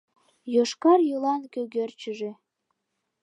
Йошкар 0.53 0.99
йолан 1.09 1.41
кӧгӧрчыжӧ 1.53 2.31